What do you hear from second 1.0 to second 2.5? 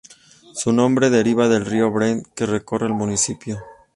deriva del río Brent que